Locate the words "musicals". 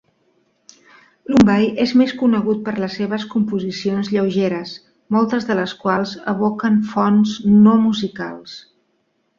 7.89-8.61